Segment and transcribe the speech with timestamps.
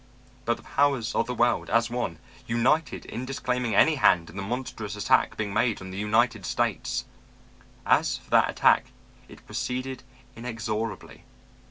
[0.45, 2.17] But the powers of the world, as one,
[2.47, 7.05] united in disclaiming any hand in the monstrous attack being made on the United States.
[7.85, 8.85] As for that attack,
[9.27, 10.01] it proceeded
[10.35, 11.23] inexorably.